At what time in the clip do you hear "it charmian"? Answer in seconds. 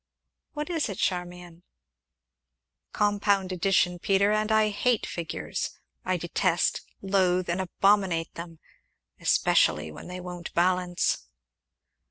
0.89-1.61